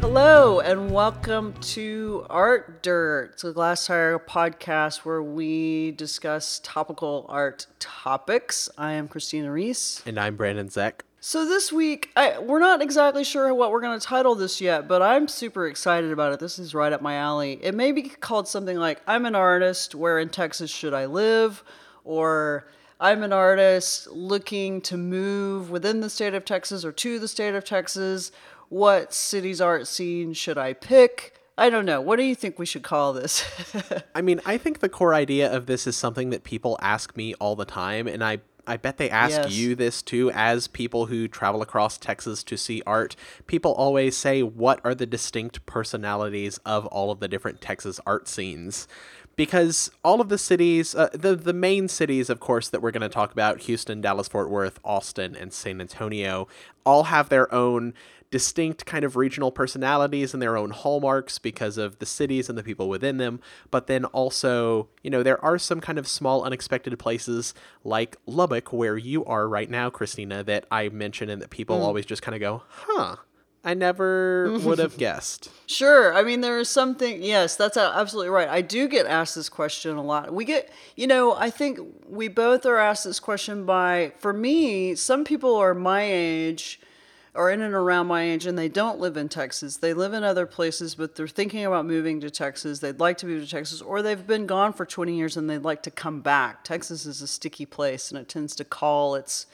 [0.00, 3.38] Hello, and welcome to Art Dirt.
[3.40, 8.68] the a Glasstire podcast where we discuss topical art topics.
[8.76, 10.02] I am Christina Rees.
[10.06, 11.04] And I'm Brandon Zech.
[11.20, 14.86] So this week, I, we're not exactly sure what we're going to title this yet,
[14.86, 16.38] but I'm super excited about it.
[16.38, 17.58] This is right up my alley.
[17.62, 19.94] It may be called something like "I'm an artist.
[19.94, 21.64] Where in Texas should I live?"
[22.04, 22.66] or
[23.00, 27.54] "I'm an artist looking to move within the state of Texas or to the state
[27.54, 28.32] of Texas.
[28.68, 32.00] What city's art scene should I pick?" I don't know.
[32.00, 33.44] What do you think we should call this?
[34.14, 37.34] I mean, I think the core idea of this is something that people ask me
[37.34, 39.52] all the time, and I I bet they ask Yes.
[39.52, 43.14] you this too, as people who travel across Texas to see art.
[43.46, 48.26] People always say, What are the distinct personalities of all of the different Texas art
[48.26, 48.88] scenes?
[49.36, 53.02] Because all of the cities, uh, the, the main cities, of course, that we're going
[53.02, 56.46] to talk about Houston, Dallas, Fort Worth, Austin, and San Antonio
[56.84, 57.94] all have their own
[58.30, 62.64] distinct kind of regional personalities and their own hallmarks because of the cities and the
[62.64, 63.38] people within them.
[63.70, 67.54] But then also, you know, there are some kind of small, unexpected places
[67.84, 72.06] like Lubbock, where you are right now, Christina, that I mention and that people always
[72.06, 73.16] just kind of go, huh,
[73.64, 75.48] I never would have guessed.
[75.66, 76.14] Sure.
[76.14, 77.22] I mean, there is something.
[77.22, 78.48] Yes, that's absolutely right.
[78.48, 80.34] I do get asked this question a lot.
[80.34, 84.94] We get, you know, I think we both are asked this question by, for me,
[84.94, 86.78] some people are my age
[87.34, 89.78] or in and around my age and they don't live in Texas.
[89.78, 92.78] They live in other places, but they're thinking about moving to Texas.
[92.78, 95.58] They'd like to move to Texas, or they've been gone for 20 years and they'd
[95.58, 96.64] like to come back.
[96.64, 99.46] Texas is a sticky place and it tends to call its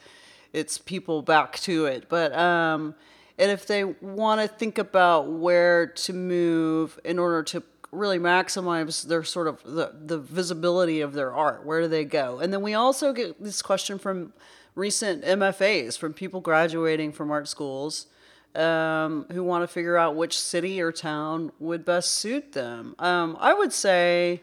[0.53, 2.09] its people back to it.
[2.09, 2.93] But um,
[3.37, 9.05] and if they want to think about where to move in order to really maximize
[9.07, 12.39] their sort of the, the visibility of their art, where do they go?
[12.39, 14.33] And then we also get this question from
[14.75, 18.07] recent MFAs, from people graduating from art schools
[18.55, 22.95] um, who want to figure out which city or town would best suit them.
[22.99, 24.41] Um, I would say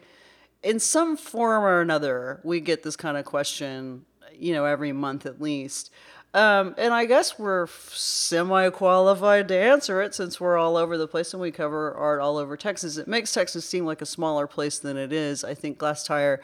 [0.63, 5.25] in some form or another, we get this kind of question, you know, every month
[5.25, 5.91] at least.
[6.33, 11.07] Um, and I guess we're semi qualified to answer it since we're all over the
[11.07, 12.97] place and we cover art all over Texas.
[12.97, 15.43] It makes Texas seem like a smaller place than it is.
[15.43, 16.39] I think Glasstire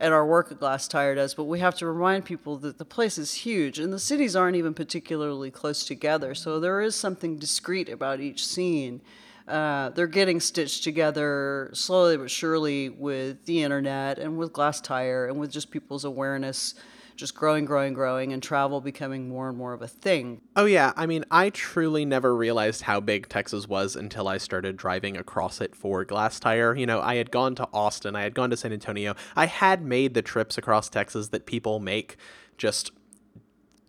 [0.00, 3.18] and our work at Glasstire does, but we have to remind people that the place
[3.18, 6.34] is huge and the cities aren't even particularly close together.
[6.34, 9.00] So there is something discreet about each scene.
[9.46, 15.38] Uh, they're getting stitched together slowly but surely with the internet and with Glasstire and
[15.38, 16.74] with just people's awareness
[17.16, 20.40] just growing, growing, growing, and travel becoming more and more of a thing.
[20.56, 20.92] Oh, yeah.
[20.96, 25.60] I mean, I truly never realized how big Texas was until I started driving across
[25.60, 26.78] it for Glasstire.
[26.78, 29.14] You know, I had gone to Austin, I had gone to San Antonio.
[29.36, 32.16] I had made the trips across Texas that people make
[32.56, 32.92] just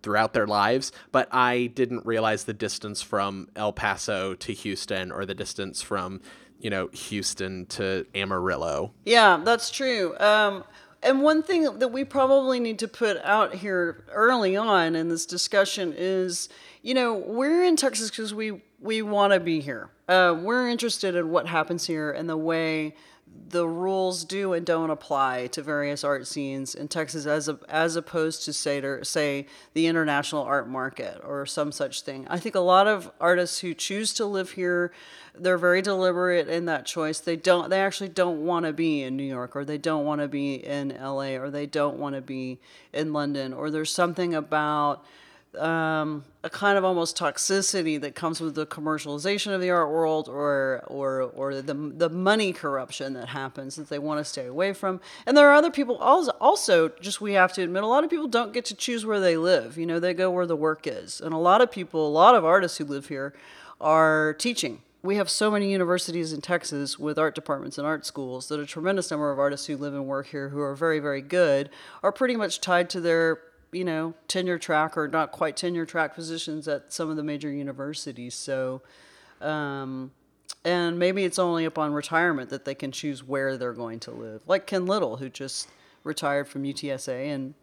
[0.02, 5.24] throughout their lives, but I didn't realize the distance from El Paso to Houston or
[5.24, 6.20] the distance from,
[6.58, 8.92] you know, Houston to Amarillo.
[9.04, 10.16] Yeah, that's true.
[10.18, 10.64] Um,
[11.02, 15.26] and one thing that we probably need to put out here early on in this
[15.26, 16.48] discussion is,
[16.82, 19.90] you know, we're in Texas because we we want to be here.
[20.08, 22.94] Uh, we're interested in what happens here and the way
[23.52, 27.96] the rules do and don't apply to various art scenes in Texas, as a, as
[27.96, 32.26] opposed to say to say the international art market or some such thing.
[32.28, 34.90] I think a lot of artists who choose to live here,
[35.38, 37.20] they're very deliberate in that choice.
[37.20, 40.22] They don't, they actually don't want to be in New York, or they don't want
[40.22, 42.58] to be in L.A., or they don't want to be
[42.92, 45.04] in London, or there's something about
[45.58, 50.28] um, a kind of almost toxicity that comes with the commercialization of the art world
[50.28, 54.72] or or or the the money corruption that happens that they want to stay away
[54.72, 55.00] from.
[55.26, 58.10] And there are other people also also just we have to admit a lot of
[58.10, 59.76] people don't get to choose where they live.
[59.76, 61.20] You know, they go where the work is.
[61.20, 63.34] And a lot of people, a lot of artists who live here
[63.80, 64.80] are teaching.
[65.04, 68.66] We have so many universities in Texas with art departments and art schools that a
[68.66, 71.70] tremendous number of artists who live and work here who are very very good
[72.04, 73.40] are pretty much tied to their
[73.72, 77.50] you know, tenure track or not quite tenure track positions at some of the major
[77.50, 78.34] universities.
[78.34, 78.82] So,
[79.40, 80.12] um,
[80.64, 84.42] and maybe it's only upon retirement that they can choose where they're going to live.
[84.46, 85.68] Like Ken Little, who just
[86.04, 87.54] retired from UTSA and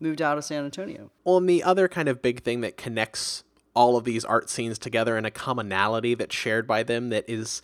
[0.00, 1.10] moved out of San Antonio.
[1.24, 3.44] Well, and the other kind of big thing that connects
[3.74, 7.62] all of these art scenes together in a commonality that's shared by them that is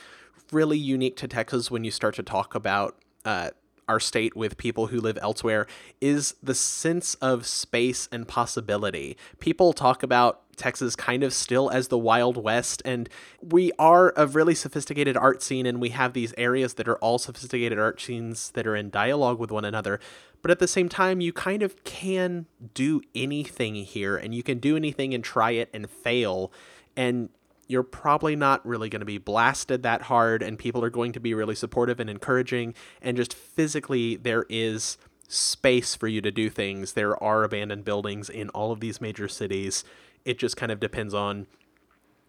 [0.52, 3.50] really unique to Texas when you start to talk about uh,
[3.88, 5.66] our state with people who live elsewhere
[6.00, 9.16] is the sense of space and possibility.
[9.38, 12.82] People talk about Texas kind of still as the Wild West.
[12.84, 13.08] And
[13.40, 17.18] we are a really sophisticated art scene, and we have these areas that are all
[17.18, 20.00] sophisticated art scenes that are in dialogue with one another.
[20.42, 24.58] But at the same time, you kind of can do anything here, and you can
[24.58, 26.52] do anything and try it and fail.
[26.96, 27.30] And
[27.66, 31.20] you're probably not really going to be blasted that hard, and people are going to
[31.20, 32.74] be really supportive and encouraging.
[33.00, 36.92] And just physically, there is space for you to do things.
[36.92, 39.84] There are abandoned buildings in all of these major cities
[40.24, 41.46] it just kind of depends on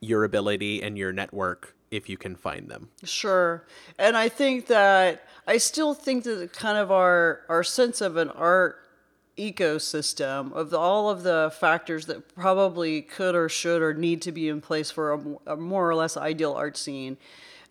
[0.02, 2.90] your ability and your network if you can find them.
[3.04, 3.66] Sure.
[3.98, 8.30] And I think that I still think that kind of our our sense of an
[8.30, 8.85] art
[9.38, 14.32] ecosystem of the, all of the factors that probably could or should or need to
[14.32, 17.18] be in place for a, a more or less ideal art scene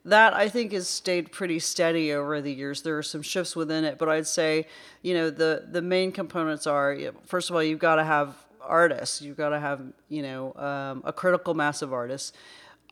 [0.05, 2.83] that I think has stayed pretty steady over the years.
[2.83, 4.67] There are some shifts within it, but I'd say,
[5.03, 9.23] you know, the the main components are first of all, you've got to have artists.
[9.23, 12.33] You've got to have, you know, um, a critical mass of artists.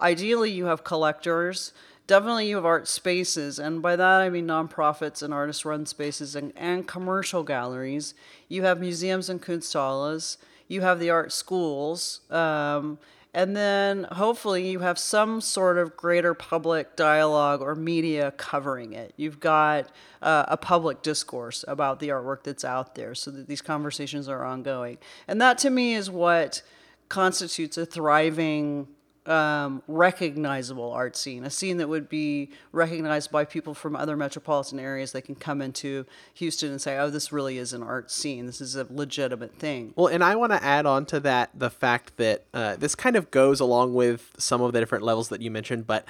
[0.00, 1.72] Ideally, you have collectors.
[2.06, 6.52] Definitely, you have art spaces, and by that I mean nonprofits and artist-run spaces and,
[6.56, 8.14] and commercial galleries.
[8.48, 10.36] You have museums and kunsthalles.
[10.66, 12.20] You have the art schools.
[12.30, 12.98] Um,
[13.34, 19.14] and then hopefully you have some sort of greater public dialogue or media covering it.
[19.16, 19.88] You've got
[20.20, 24.44] uh, a public discourse about the artwork that's out there so that these conversations are
[24.44, 24.98] ongoing.
[25.26, 26.62] And that to me is what
[27.08, 28.88] constitutes a thriving
[29.26, 34.80] um, recognizable art scene, a scene that would be recognized by people from other metropolitan
[34.80, 38.46] areas that can come into Houston and say, oh, this really is an art scene.
[38.46, 39.92] This is a legitimate thing.
[39.96, 43.14] Well, and I want to add on to that the fact that uh, this kind
[43.14, 46.04] of goes along with some of the different levels that you mentioned, but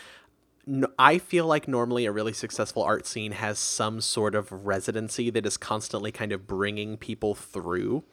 [0.98, 5.44] I feel like normally a really successful art scene has some sort of residency that
[5.44, 8.04] is constantly kind of bringing people through.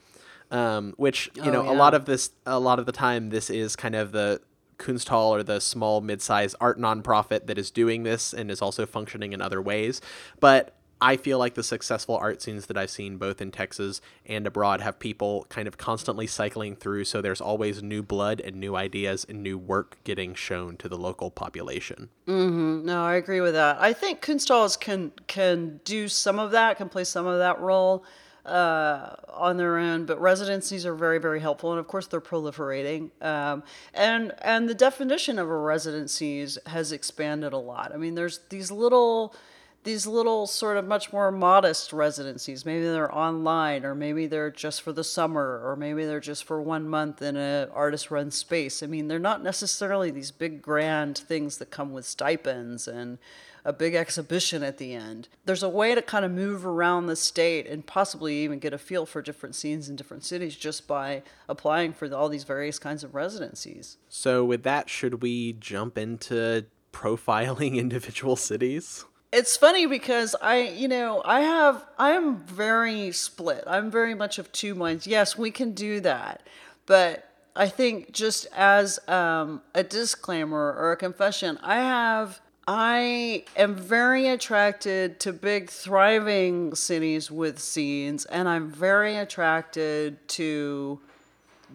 [0.51, 1.72] Um, which you oh, know, yeah.
[1.72, 4.42] a lot of this, a lot of the time, this is kind of the
[4.80, 9.34] Kunsthalle or the small mid-sized art nonprofit that is doing this and is also functioning
[9.34, 10.02] in other ways.
[10.40, 14.46] But I feel like the successful art scenes that I've seen both in Texas and
[14.46, 18.76] abroad have people kind of constantly cycling through, so there's always new blood and new
[18.76, 22.10] ideas and new work getting shown to the local population.
[22.28, 22.86] Mm-hmm.
[22.86, 23.78] No, I agree with that.
[23.80, 28.04] I think Kunsthalles can can do some of that, can play some of that role
[28.45, 33.09] uh, on their own, but residencies are very, very helpful, and of course they're proliferating.
[33.21, 33.63] Um,
[33.94, 37.91] and and the definition of a residencies has expanded a lot.
[37.94, 39.36] I mean, there's these little
[39.83, 42.65] these little sort of much more modest residencies.
[42.65, 46.62] Maybe they're online, or maybe they're just for the summer, or maybe they're just for
[46.62, 48.83] one month in an artist-run space.
[48.83, 53.19] I mean, they're not necessarily these big grand things that come with stipends and
[53.66, 55.28] a big exhibition at the end.
[55.46, 58.78] There's a way to kind of move around the state and possibly even get a
[58.78, 63.04] feel for different scenes in different cities just by applying for all these various kinds
[63.04, 63.98] of residencies.
[64.08, 69.06] So, with that, should we jump into profiling individual cities?
[69.32, 73.64] It's funny because I, you know, I have, I am very split.
[73.68, 75.06] I'm very much of two minds.
[75.06, 76.42] Yes, we can do that.
[76.88, 83.74] But I think just as um, a disclaimer or a confession, I have I am
[83.74, 91.00] very attracted to big, thriving cities with scenes, and I'm very attracted to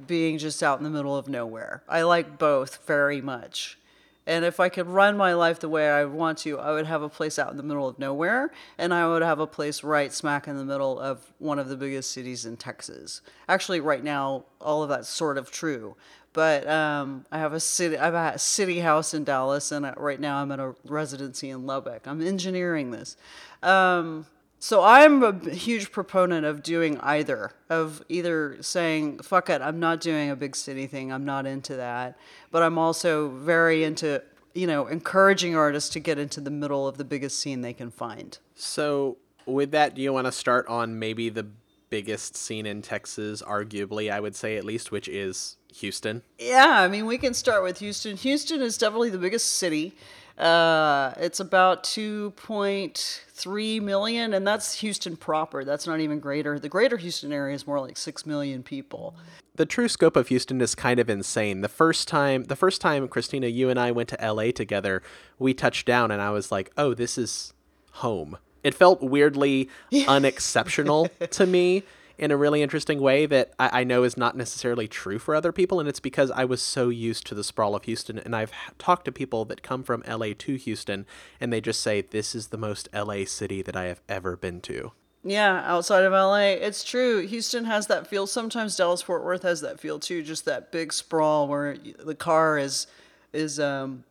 [0.07, 1.83] being just out in the middle of nowhere.
[1.89, 3.77] I like both very much.
[4.25, 7.03] And if I could run my life the way I want to, I would have
[7.03, 10.13] a place out in the middle of nowhere, and I would have a place right
[10.13, 13.21] smack in the middle of one of the biggest cities in Texas.
[13.49, 15.97] Actually, right now, all of that's sort of true
[16.35, 17.97] but um, I have a city.
[17.97, 21.65] I have a city house in Dallas, and right now I'm at a residency in
[21.65, 22.07] Lubbock.
[22.07, 23.17] I'm engineering this,
[23.63, 24.27] um,
[24.59, 27.53] so I'm a huge proponent of doing either.
[27.71, 31.13] Of either saying "fuck it," I'm not doing a big city thing.
[31.13, 32.19] I'm not into that.
[32.51, 34.21] But I'm also very into
[34.55, 37.93] you know encouraging artists to get into the middle of the biggest scene they can
[37.93, 38.37] find.
[38.57, 41.47] So with that, do you want to start on maybe the
[41.91, 46.23] biggest scene in Texas, arguably, I would say at least, which is Houston.
[46.39, 48.17] Yeah, I mean, we can start with Houston.
[48.17, 49.95] Houston is definitely the biggest city.
[50.39, 55.65] Uh, it's about 2.3 million, and that's Houston proper.
[55.65, 56.59] That's not even greater.
[56.59, 59.15] The greater Houston area is more like 6 million people.
[59.55, 61.61] The true scope of Houston is kind of insane.
[61.61, 65.03] The first time, the first time Christina, you and I went to LA together,
[65.39, 67.53] we touched down, and I was like, "Oh, this is
[67.93, 69.69] home." it felt weirdly
[70.09, 71.85] unexceptional to me
[72.19, 75.53] in a really interesting way that I, I, know is not necessarily true for other
[75.53, 75.81] people.
[75.81, 78.19] And it's because I was so used to the sprawl of Houston.
[78.19, 81.07] And I've talked to people that come from LA to Houston,
[81.41, 84.61] and they just say, This is the most LA city that I have ever been
[84.63, 84.93] to.
[85.27, 87.27] Yeah, outside of LA, it's true.
[87.27, 88.27] Houston has that feel.
[88.27, 90.23] Sometimes Dallas Fort Worth has that feel too.
[90.23, 92.87] Just that big sprawl where the car is
[93.33, 94.05] is um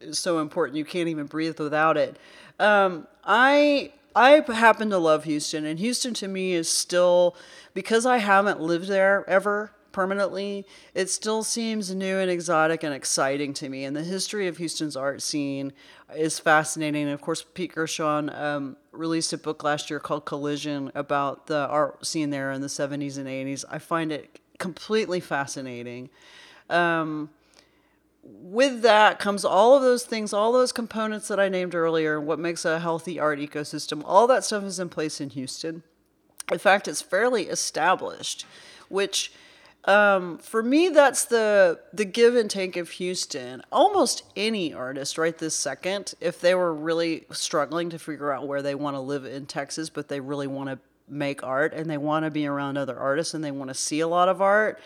[0.00, 2.18] is so important you can't even breathe without it.
[2.58, 7.36] Um, I I happen to love Houston, and Houston to me is still
[7.74, 13.54] because I haven't lived there ever permanently, it still seems new and exotic and exciting
[13.54, 13.84] to me.
[13.84, 15.72] And the history of Houston's art scene
[16.14, 17.04] is fascinating.
[17.04, 21.66] And of course, Pete Gershon um, released a book last year called Collision about the
[21.68, 23.64] art scene there in the 70s and 80s.
[23.70, 26.10] I find it completely fascinating.
[26.68, 27.30] Um,
[28.28, 32.38] with that comes all of those things, all those components that I named earlier, what
[32.38, 35.82] makes a healthy art ecosystem, all that stuff is in place in Houston.
[36.50, 38.46] In fact, it's fairly established,
[38.88, 39.32] which
[39.86, 43.62] um, for me, that's the the give and take of Houston.
[43.70, 48.62] Almost any artist, right this second, if they were really struggling to figure out where
[48.62, 50.78] they want to live in Texas, but they really want to
[51.08, 54.00] make art and they want to be around other artists and they want to see
[54.00, 54.80] a lot of art,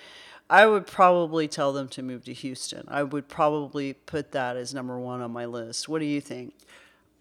[0.51, 2.85] I would probably tell them to move to Houston.
[2.89, 5.89] I would probably put that as number one on my list.
[5.89, 6.55] What do you think?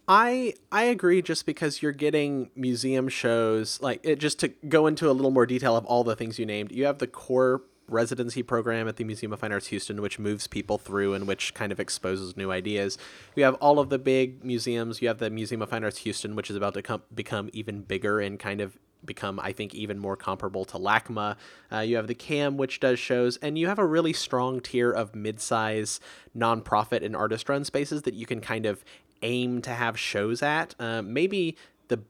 [0.07, 5.07] I I agree just because you're getting museum shows like it just to go into
[5.07, 6.71] a little more detail of all the things you named.
[6.71, 10.48] You have the core residency program at the Museum of Fine Arts Houston, which moves
[10.48, 12.98] people through and which kind of exposes new ideas.
[13.36, 15.01] You have all of the big museums.
[15.01, 17.81] You have the Museum of Fine Arts Houston, which is about to com- become even
[17.81, 21.38] bigger and kind of become, I think, even more comparable to LACMA.
[21.72, 24.91] Uh, you have the CAM, which does shows, and you have a really strong tier
[24.91, 26.00] of mid-size
[26.38, 28.84] nonprofit and artist-run spaces that you can kind of
[29.22, 30.75] aim to have shows at.
[30.79, 32.01] Uh, maybe the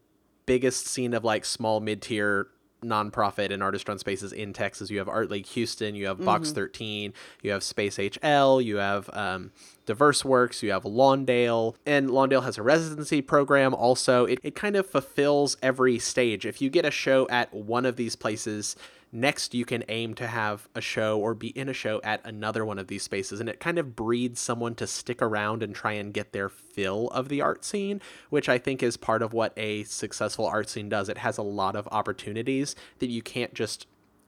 [0.46, 2.48] biggest scene of like small mid-tier
[2.84, 4.90] nonprofit and artist run spaces in Texas.
[4.90, 6.26] You have Art League Houston, you have mm-hmm.
[6.26, 9.52] Box 13, you have Space HL, you have um,
[9.86, 14.26] Diverse Works, you have Lawndale, and Lawndale has a residency program also.
[14.26, 16.46] It, it kind of fulfills every stage.
[16.46, 18.76] If you get a show at one of these places,
[19.12, 22.64] next you can aim to have a show or be in a show at another
[22.64, 25.94] one of these spaces and it kind of breeds someone to stick around and try
[25.94, 29.54] and get their fill of the art scene which i think is part of what
[29.58, 33.88] a successful art scene does it has a lot of opportunities that you can't just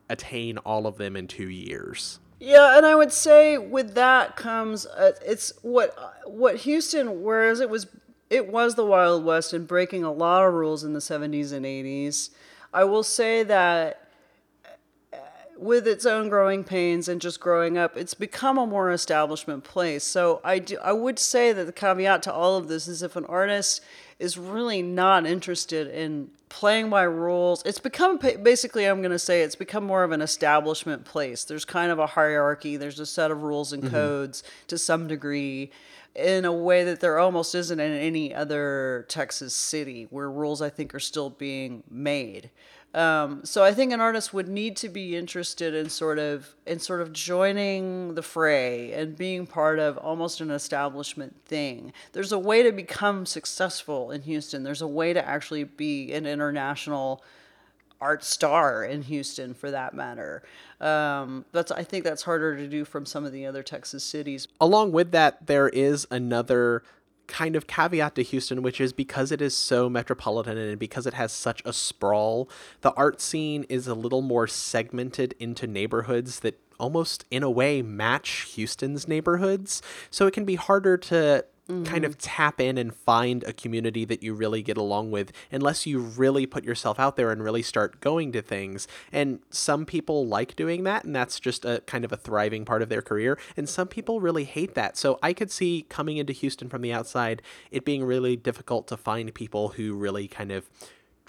[0.09, 4.87] attain all of them in two years yeah, and I would say with that comes
[4.87, 5.95] uh, it's what
[6.25, 7.85] what Houston whereas it was
[8.31, 11.65] it was the Wild West and breaking a lot of rules in the 70s and
[11.65, 12.31] 80s.
[12.73, 14.10] I will say that
[15.61, 20.03] with its own growing pains and just growing up, it's become a more establishment place.
[20.03, 23.15] So I do, I would say that the caveat to all of this is if
[23.15, 23.81] an artist
[24.17, 29.43] is really not interested in playing by rules, it's become basically I'm going to say
[29.43, 31.43] it's become more of an establishment place.
[31.43, 32.75] There's kind of a hierarchy.
[32.75, 33.93] There's a set of rules and mm-hmm.
[33.93, 35.69] codes to some degree
[36.15, 40.69] in a way that there almost isn't in any other Texas city where rules I
[40.69, 42.49] think are still being made.
[42.93, 46.79] Um, so I think an artist would need to be interested in sort of in
[46.79, 51.93] sort of joining the fray and being part of almost an establishment thing.
[52.11, 54.63] There's a way to become successful in Houston.
[54.63, 57.23] There's a way to actually be an international
[58.01, 60.43] art star in Houston, for that matter.
[60.81, 64.47] Um, that's I think that's harder to do from some of the other Texas cities.
[64.59, 66.83] Along with that, there is another
[67.27, 71.13] kind of caveat to Houston, which is because it is so metropolitan and because it
[71.13, 72.49] has such a sprawl,
[72.81, 77.81] the art scene is a little more segmented into neighborhoods that almost in a way
[77.81, 79.81] match Houston's neighborhoods.
[80.09, 81.83] So it can be harder to mm-hmm.
[81.83, 85.85] kind of tap in and find a community that you really get along with unless
[85.85, 88.87] you really put yourself out there and really start going to things.
[89.11, 92.81] And some people like doing that, and that's just a kind of a thriving part
[92.81, 93.37] of their career.
[93.55, 94.97] And some people really hate that.
[94.97, 97.41] So I could see coming into Houston from the outside,
[97.71, 100.69] it being really difficult to find people who really kind of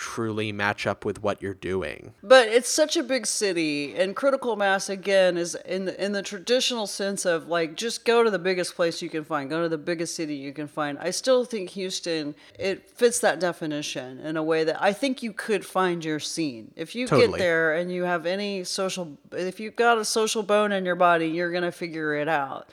[0.02, 2.12] truly match up with what you're doing.
[2.24, 6.22] But it's such a big city, and critical mass again is in the, in the
[6.22, 9.68] traditional sense of like just go to the biggest place you can find, go to
[9.68, 10.98] the biggest city you can find.
[10.98, 15.32] I still think Houston it fits that definition in a way that I think you
[15.32, 17.28] could find your scene if you totally.
[17.28, 19.16] get there and you have any social.
[19.30, 22.68] If you've got a social bone in your body, you're gonna figure it out.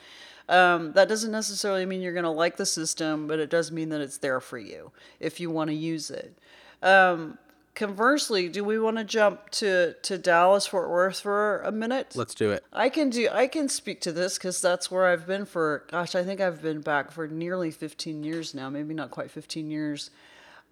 [0.48, 3.90] Um, that doesn't necessarily mean you're going to like the system, but it does mean
[3.90, 6.36] that it's there for you if you want to use it.
[6.82, 7.38] Um,
[7.74, 12.14] conversely, do we want to jump to to Dallas Fort Worth for a minute?
[12.14, 12.64] Let's do it.
[12.72, 13.28] I can do.
[13.30, 15.84] I can speak to this because that's where I've been for.
[15.90, 18.70] Gosh, I think I've been back for nearly 15 years now.
[18.70, 20.10] Maybe not quite 15 years.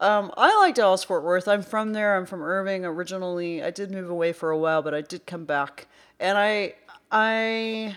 [0.01, 1.49] Um, I like Dallas Fort Worth.
[1.49, 2.17] I'm from there.
[2.17, 3.63] I'm from Irving originally.
[3.63, 5.89] I did move away for a while, but I did come back,
[6.21, 6.75] and I
[7.11, 7.97] I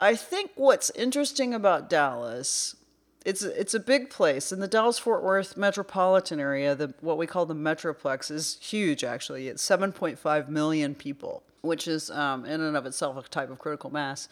[0.00, 2.76] I think what's interesting about Dallas
[3.26, 6.76] it's it's a big place in the Dallas Fort Worth metropolitan area.
[6.76, 9.02] The what we call the Metroplex is huge.
[9.02, 13.58] Actually, it's 7.5 million people, which is um, in and of itself a type of
[13.58, 14.28] critical mass.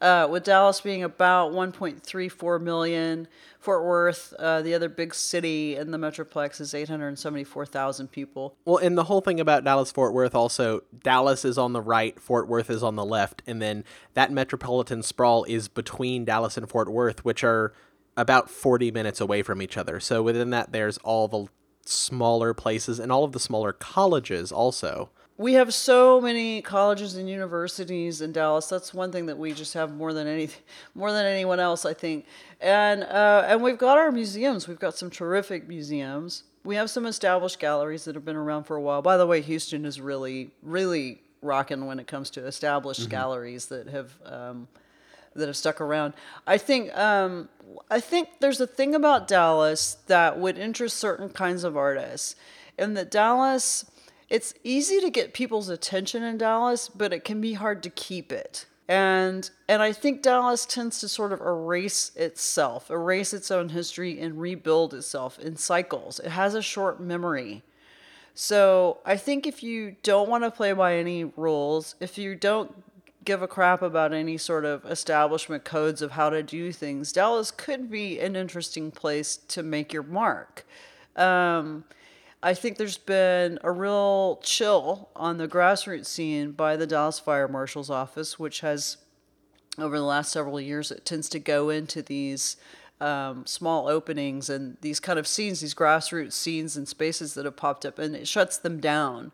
[0.00, 3.26] Uh, with Dallas being about 1.34 million,
[3.58, 8.54] Fort Worth, uh, the other big city in the Metroplex, is 874,000 people.
[8.64, 12.18] Well, and the whole thing about Dallas Fort Worth also, Dallas is on the right,
[12.20, 13.82] Fort Worth is on the left, and then
[14.14, 17.72] that metropolitan sprawl is between Dallas and Fort Worth, which are
[18.18, 20.00] about 40 minutes away from each other.
[20.00, 21.46] So within that, there's all the
[21.86, 25.08] smaller places and all of the smaller colleges also
[25.38, 28.66] we have so many colleges and universities in Dallas.
[28.66, 30.48] That's one thing that we just have more than any,
[30.96, 32.26] more than anyone else, I think.
[32.60, 34.66] And uh, and we've got our museums.
[34.66, 36.42] We've got some terrific museums.
[36.64, 39.00] We have some established galleries that have been around for a while.
[39.00, 43.10] By the way, Houston is really, really rocking when it comes to established mm-hmm.
[43.10, 44.66] galleries that have um,
[45.38, 46.14] that have stuck around.
[46.46, 47.48] I think um,
[47.90, 52.36] I think there's a thing about Dallas that would interest certain kinds of artists,
[52.76, 53.84] and that Dallas
[54.28, 58.30] it's easy to get people's attention in Dallas, but it can be hard to keep
[58.30, 58.66] it.
[58.86, 64.20] And and I think Dallas tends to sort of erase itself, erase its own history
[64.20, 66.18] and rebuild itself in cycles.
[66.20, 67.62] It has a short memory.
[68.34, 72.72] So, I think if you don't want to play by any rules, if you don't
[73.28, 77.50] give a crap about any sort of establishment codes of how to do things, Dallas
[77.50, 80.64] could be an interesting place to make your mark.
[81.14, 81.84] Um,
[82.42, 87.48] I think there's been a real chill on the grassroots scene by the Dallas Fire
[87.48, 88.96] Marshal's office, which has,
[89.76, 92.56] over the last several years, it tends to go into these
[92.98, 97.56] um, small openings and these kind of scenes, these grassroots scenes and spaces that have
[97.56, 99.32] popped up, and it shuts them down.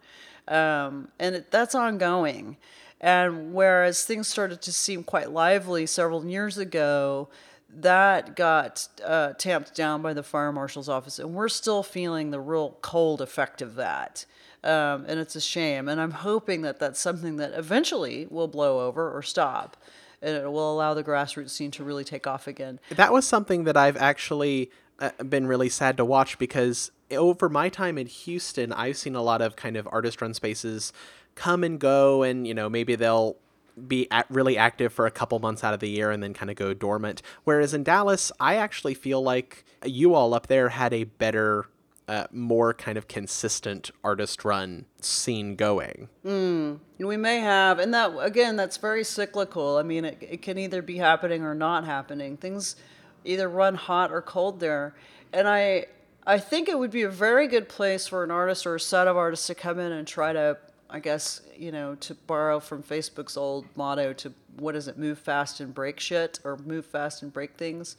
[0.49, 2.57] Um, and it, that's ongoing.
[3.05, 7.29] And whereas things started to seem quite lively several years ago,
[7.69, 12.41] that got uh, tamped down by the fire marshal's office, and we're still feeling the
[12.41, 14.25] real cold effect of that.
[14.63, 15.87] Um, and it's a shame.
[15.87, 19.77] And I'm hoping that that's something that eventually will blow over or stop,
[20.23, 22.81] and it will allow the grassroots scene to really take off again.
[22.89, 27.69] That was something that I've actually uh, been really sad to watch because over my
[27.69, 30.93] time in Houston, I've seen a lot of kind of artist run spaces
[31.35, 33.37] come and go, and you know maybe they'll
[33.89, 36.57] be really active for a couple months out of the year and then kind of
[36.57, 37.23] go dormant.
[37.45, 41.67] Whereas in Dallas, I actually feel like you all up there had a better,
[42.09, 46.09] uh, more kind of consistent artist run scene going.
[46.25, 49.77] Mm, we may have, and that again, that's very cyclical.
[49.77, 52.37] I mean, it, it can either be happening or not happening.
[52.37, 52.77] Things
[53.25, 54.95] either run hot or cold there,
[55.33, 55.87] and I.
[56.27, 59.07] I think it would be a very good place for an artist or a set
[59.07, 60.57] of artists to come in and try to
[60.95, 65.19] I guess, you know, to borrow from Facebook's old motto to what is it, move
[65.19, 67.97] fast and break shit or move fast and break things.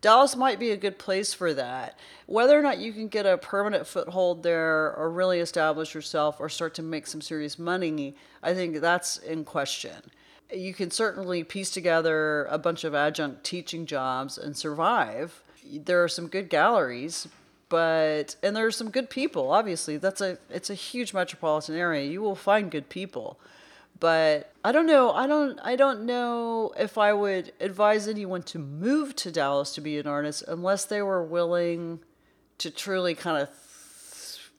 [0.00, 1.98] Dallas might be a good place for that.
[2.24, 6.48] Whether or not you can get a permanent foothold there or really establish yourself or
[6.48, 10.10] start to make some serious money, I think that's in question.
[10.50, 15.42] You can certainly piece together a bunch of adjunct teaching jobs and survive.
[15.70, 17.28] There are some good galleries,
[17.68, 19.96] but and there are some good people obviously.
[19.96, 22.04] That's a it's a huge metropolitan area.
[22.04, 23.38] You will find good people.
[24.00, 28.58] But i don't know i don't i don't know if i would advise anyone to
[28.58, 31.98] move to dallas to be an artist unless they were willing
[32.58, 33.48] to truly kind of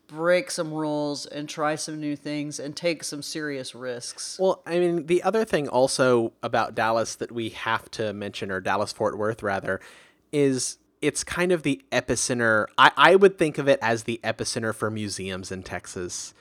[0.10, 4.38] break some rules and try some new things and take some serious risks.
[4.39, 8.60] Well, I mean, the other thing also about Dallas that we have to mention, or
[8.60, 9.80] Dallas Fort Worth rather,
[10.32, 12.67] is it's kind of the epicenter.
[12.77, 16.33] I, I would think of it as the epicenter for museums in Texas.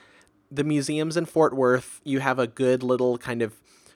[0.51, 3.53] The museums in Fort Worth, you have a good little kind of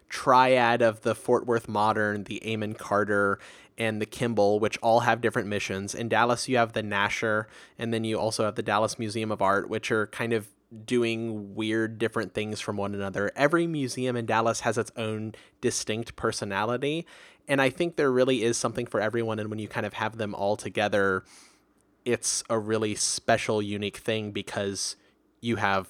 [0.07, 3.39] triad of the Fort Worth Modern, the Amon Carter,
[3.77, 5.95] and the Kimbell, which all have different missions.
[5.95, 7.45] In Dallas, you have the Nasher,
[7.79, 10.47] and then you also have the Dallas Museum of Art, which are kind of
[10.85, 13.31] doing weird different things from one another.
[13.35, 17.05] Every museum in Dallas has its own distinct personality,
[17.47, 19.39] and I think there really is something for everyone.
[19.39, 21.23] And when you kind of have them all together,
[22.05, 24.95] it's a really special, unique thing because
[25.41, 25.87] you have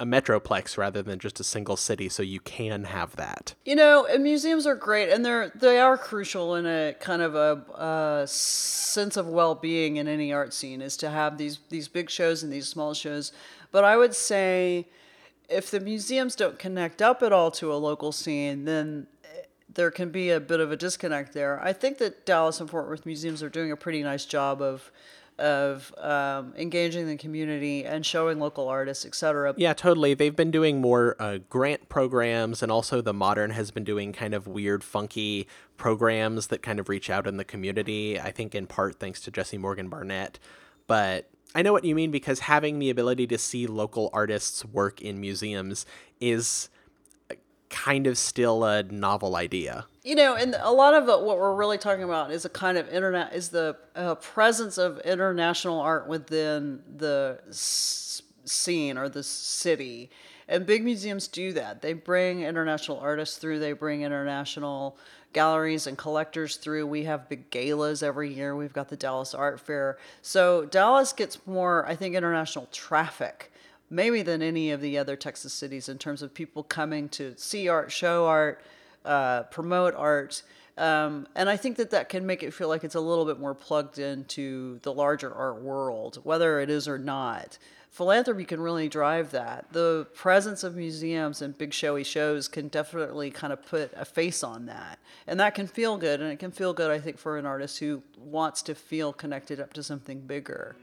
[0.00, 4.06] a metroplex rather than just a single city so you can have that you know
[4.18, 9.16] museums are great and they're they are crucial in a kind of a, a, sense
[9.16, 12.68] of well-being in any art scene is to have these these big shows and these
[12.68, 13.32] small shows
[13.70, 14.86] but i would say
[15.48, 19.06] if the museums don't connect up at all to a local scene then
[19.78, 21.60] there can be a bit of a disconnect there.
[21.62, 24.90] I think that Dallas and Fort Worth museums are doing a pretty nice job of
[25.38, 29.54] of um, engaging the community and showing local artists, etc.
[29.56, 30.14] Yeah, totally.
[30.14, 34.34] They've been doing more uh, grant programs, and also the Modern has been doing kind
[34.34, 38.18] of weird, funky programs that kind of reach out in the community.
[38.18, 40.40] I think in part thanks to Jesse Morgan Barnett.
[40.88, 45.00] But I know what you mean because having the ability to see local artists work
[45.00, 45.86] in museums
[46.20, 46.68] is
[47.70, 49.86] kind of still a novel idea.
[50.02, 52.88] You know, and a lot of what we're really talking about is a kind of
[52.88, 57.40] internet is the uh, presence of international art within the
[58.48, 60.10] scene or the city.
[60.48, 61.82] And big museums do that.
[61.82, 63.58] They bring international artists through.
[63.58, 64.96] They bring international
[65.32, 66.86] galleries and collectors through.
[66.86, 68.56] We have big galas every year.
[68.56, 69.98] We've got the Dallas Art Fair.
[70.22, 73.52] So Dallas gets more, I think, international traffic
[73.90, 77.68] maybe than any of the other Texas cities in terms of people coming to see
[77.68, 78.62] art, show art,
[79.04, 80.42] uh, promote art.
[80.76, 83.40] Um, and I think that that can make it feel like it's a little bit
[83.40, 87.58] more plugged into the larger art world, whether it is or not.
[87.90, 89.66] Philanthropy can really drive that.
[89.72, 94.44] The presence of museums and big showy shows can definitely kind of put a face
[94.44, 94.98] on that.
[95.26, 96.20] And that can feel good.
[96.20, 99.58] And it can feel good, I think, for an artist who wants to feel connected
[99.58, 100.76] up to something bigger.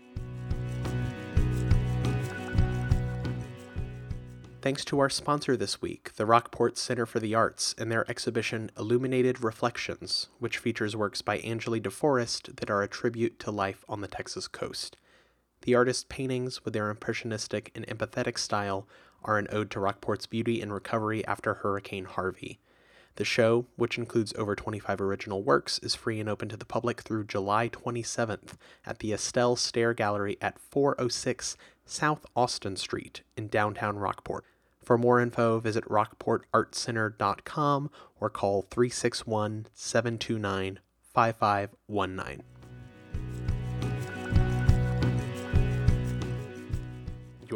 [4.62, 8.72] Thanks to our sponsor this week, the Rockport Center for the Arts, and their exhibition
[8.80, 14.02] Illuminated Reflections, which features works by Angeli DeForest that are a tribute to life on
[14.02, 14.98] the Texas coast.
[15.66, 18.88] The artist's paintings, with their impressionistic and empathetic style,
[19.24, 22.60] are an ode to Rockport's beauty and recovery after Hurricane Harvey.
[23.16, 27.02] The show, which includes over 25 original works, is free and open to the public
[27.02, 33.98] through July 27th at the Estelle Stair Gallery at 406 South Austin Street in downtown
[33.98, 34.46] Rockport.
[34.84, 40.80] For more info, visit rockportartcenter.com or call 361 729
[41.12, 42.55] 5519.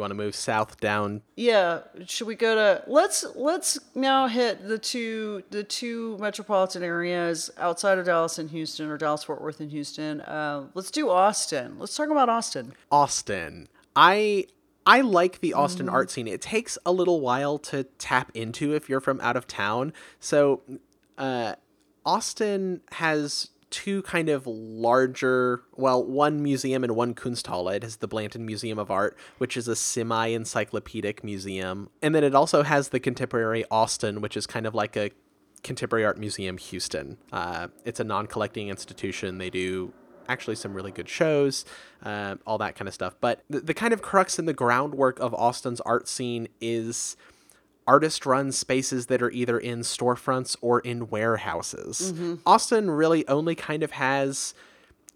[0.00, 1.20] You want to move south down?
[1.36, 7.50] Yeah, should we go to let's let's now hit the two the two metropolitan areas
[7.58, 10.22] outside of Dallas and Houston or Dallas Fort Worth and Houston.
[10.22, 11.78] Uh, let's do Austin.
[11.78, 12.72] Let's talk about Austin.
[12.90, 13.68] Austin.
[13.94, 14.46] I
[14.86, 15.94] I like the Austin mm-hmm.
[15.94, 16.26] art scene.
[16.26, 19.92] It takes a little while to tap into if you're from out of town.
[20.18, 20.62] So,
[21.18, 21.56] uh,
[22.06, 27.74] Austin has two kind of larger, well, one museum and one Kunsthalle.
[27.74, 31.88] It has the Blanton Museum of Art, which is a semi encyclopedic museum.
[32.02, 35.10] And then it also has the Contemporary Austin, which is kind of like a
[35.62, 37.18] Contemporary Art Museum Houston.
[37.32, 39.38] Uh, it's a non collecting institution.
[39.38, 39.92] They do
[40.28, 41.64] actually some really good shows,
[42.04, 43.14] uh, all that kind of stuff.
[43.20, 47.16] But the, the kind of crux and the groundwork of Austin's art scene is
[47.90, 52.12] artist run spaces that are either in storefronts or in warehouses.
[52.12, 52.34] Mm-hmm.
[52.46, 54.54] Austin really only kind of has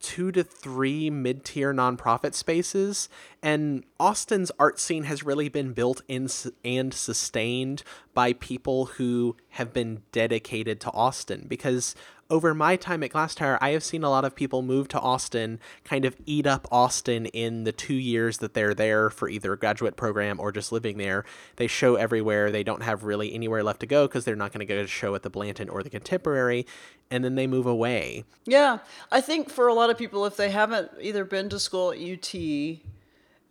[0.01, 3.09] two to three mid tier nonprofit spaces.
[3.41, 6.29] And Austin's art scene has really been built in
[6.65, 11.95] and sustained by people who have been dedicated to Austin because
[12.35, 15.61] over my time at Glasstire, I have seen a lot of people move to Austin,
[15.85, 19.57] kind of eat up Austin in the two years that they're there for either a
[19.57, 21.25] graduate program or just living there.
[21.57, 22.51] They show everywhere.
[22.51, 24.89] They don't have really anywhere left to go because they're not going to go to
[24.89, 26.67] show at the Blanton or the Contemporary,
[27.09, 28.25] and then they move away.
[28.47, 28.79] Yeah,
[29.13, 32.01] I think for a lot of people, if they haven't either been to school at
[32.01, 32.35] UT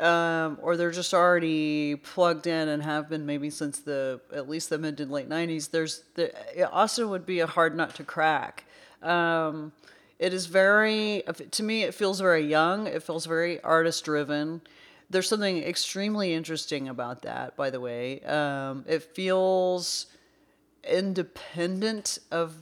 [0.05, 4.69] um, or they're just already plugged in and have been maybe since the at least
[4.69, 6.33] the mid to late 90s there's the,
[6.71, 8.65] austin would be a hard nut to crack
[9.03, 9.71] um,
[10.19, 12.87] it is very to me it feels very young.
[12.87, 14.61] It feels very artist driven
[15.13, 18.19] there's something extremely interesting about that by the way.
[18.21, 20.07] Um, it feels
[20.83, 22.55] independent of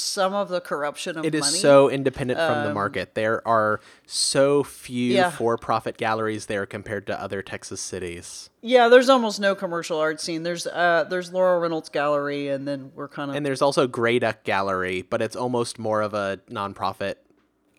[0.00, 1.58] some of the corruption of it is money.
[1.58, 3.14] so independent from um, the market.
[3.14, 5.30] There are so few yeah.
[5.30, 8.50] for-profit galleries there compared to other Texas cities.
[8.60, 10.42] Yeah, there's almost no commercial art scene.
[10.42, 14.44] There's uh, there's Lora Reynolds Gallery, and then we're kind of and there's also Grayduck
[14.44, 17.16] Gallery, but it's almost more of a nonprofit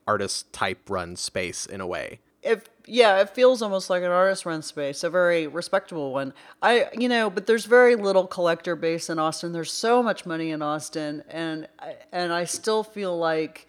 [0.07, 4.45] artist type run space in a way it yeah, it feels almost like an artist
[4.45, 6.33] run space, a very respectable one.
[6.61, 9.53] I you know, but there's very little collector base in Austin.
[9.53, 11.67] There's so much money in Austin, and
[12.11, 13.67] and I still feel like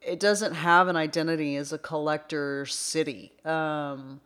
[0.00, 3.32] it doesn't have an identity as a collector city.
[3.44, 4.20] Um,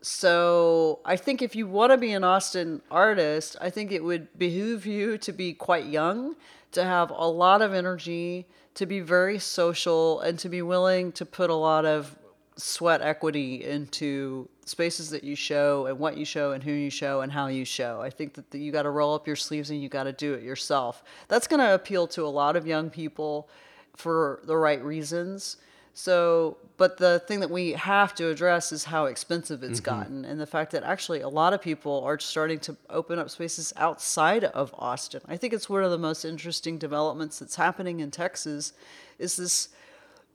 [0.00, 4.38] so I think if you want to be an Austin artist, I think it would
[4.38, 6.36] behoove you to be quite young,
[6.72, 11.26] to have a lot of energy, to be very social, and to be willing to
[11.26, 12.16] put a lot of
[12.58, 17.20] sweat equity into spaces that you show and what you show and who you show
[17.20, 18.00] and how you show.
[18.02, 20.12] I think that the, you got to roll up your sleeves and you got to
[20.12, 21.02] do it yourself.
[21.28, 23.48] That's going to appeal to a lot of young people
[23.96, 25.56] for the right reasons.
[25.94, 29.98] So, but the thing that we have to address is how expensive it's mm-hmm.
[29.98, 33.30] gotten, and the fact that actually a lot of people are starting to open up
[33.30, 35.22] spaces outside of Austin.
[35.26, 38.74] I think it's one of the most interesting developments that's happening in Texas.
[39.18, 39.70] Is this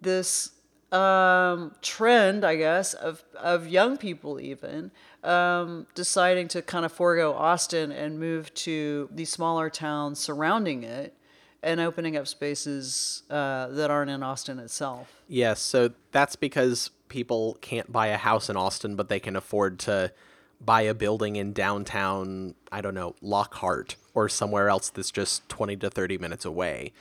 [0.02, 0.52] this
[0.94, 4.92] um, trend, I guess, of of young people even
[5.24, 11.16] um, deciding to kind of forego Austin and move to these smaller towns surrounding it
[11.64, 15.24] and opening up spaces uh, that aren't in Austin itself.
[15.28, 19.80] Yes, so that's because people can't buy a house in Austin, but they can afford
[19.80, 20.12] to
[20.60, 25.78] buy a building in downtown, I don't know, Lockhart or somewhere else that's just 20
[25.78, 26.92] to 30 minutes away.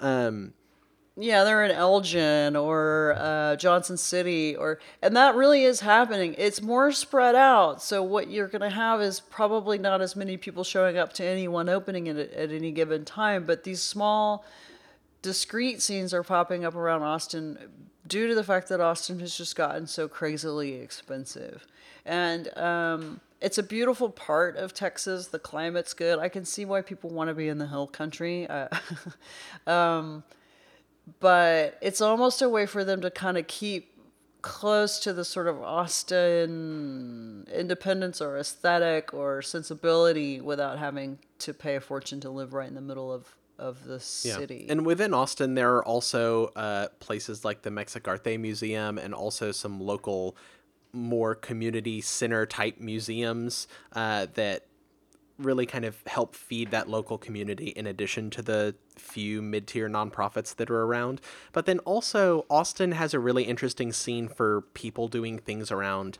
[0.00, 0.54] Um,
[1.18, 6.34] Yeah, they're in Elgin or uh, Johnson City, or and that really is happening.
[6.36, 10.36] It's more spread out, so what you're going to have is probably not as many
[10.36, 13.46] people showing up to any one opening at, at any given time.
[13.46, 14.44] But these small,
[15.22, 17.58] discrete scenes are popping up around Austin
[18.06, 21.66] due to the fact that Austin has just gotten so crazily expensive,
[22.04, 25.28] and um, it's a beautiful part of Texas.
[25.28, 26.18] The climate's good.
[26.18, 28.46] I can see why people want to be in the hill country.
[28.46, 28.68] Uh,
[29.66, 30.22] um,
[31.20, 33.92] but it's almost a way for them to kind of keep
[34.42, 41.74] close to the sort of Austin independence or aesthetic or sensibility without having to pay
[41.76, 44.66] a fortune to live right in the middle of of the city.
[44.68, 49.80] And within Austin, there are also uh, places like the Mexic-Arte Museum and also some
[49.80, 50.36] local,
[50.92, 54.66] more community center type museums uh, that
[55.38, 59.88] really kind of help feed that local community in addition to the few mid tier
[59.88, 61.20] nonprofits that are around.
[61.52, 66.18] But then also, Austin has a really interesting scene for people doing things around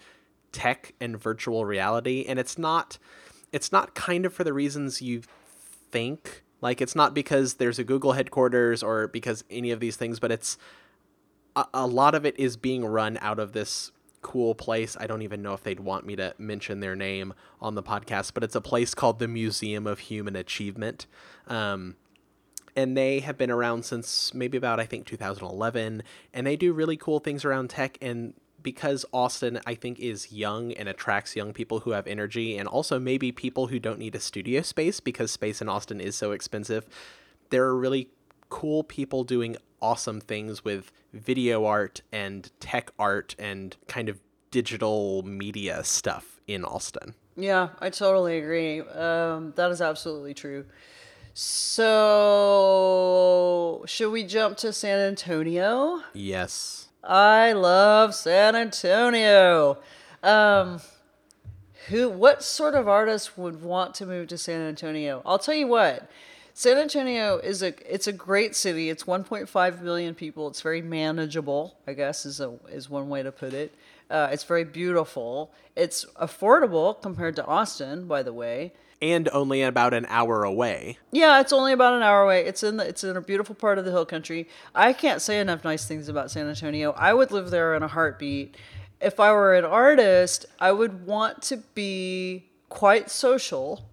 [0.52, 2.24] tech and virtual reality.
[2.26, 2.98] And it's not.
[3.52, 5.22] It's not kind of for the reasons you
[5.90, 6.42] think.
[6.61, 10.33] Like it's not because there's a Google headquarters or because any of these things, but
[10.33, 10.59] it's
[11.55, 14.96] a, a lot of it is being run out of this cool place.
[14.98, 18.33] I don't even know if they'd want me to mention their name on the podcast,
[18.35, 21.07] but it's a place called the Museum of Human Achievement.
[21.46, 21.96] Um,
[22.76, 26.02] and they have been around since maybe about I think 2011
[26.35, 30.72] and they do really cool things around tech and because Austin I think is young
[30.72, 34.20] and attracts young people who have energy and also maybe people who don't need a
[34.20, 36.87] studio space because space in Austin is so expensive
[37.50, 38.09] there are really
[38.48, 45.23] cool people doing awesome things with video art and tech art and kind of digital
[45.23, 47.15] media stuff in Austin.
[47.37, 48.81] Yeah, I totally agree.
[48.81, 50.65] Um, that is absolutely true.
[51.35, 51.85] So,
[53.87, 56.01] should we jump to San Antonio?
[56.15, 56.89] Yes.
[57.05, 59.77] I love San Antonio.
[60.23, 60.81] Um,
[61.89, 62.09] who?
[62.09, 65.21] What sort of artist would want to move to San Antonio?
[65.27, 66.11] I'll tell you what.
[66.59, 68.88] San Antonio is a it's a great city.
[68.88, 70.49] It's 1.5 million people.
[70.49, 73.75] It's very manageable, I guess is a is one way to put it.
[74.09, 75.53] Uh, it's very beautiful.
[75.77, 78.73] It's affordable compared to Austin, by the way.
[79.03, 80.97] And only about an hour away.
[81.12, 82.47] Yeah, it's only about an hour away.
[82.47, 84.49] It's in the, it's in a beautiful part of the hill country.
[84.75, 86.92] I can't say enough nice things about San Antonio.
[86.92, 88.57] I would live there in a heartbeat.
[88.99, 93.85] If I were an artist, I would want to be quite social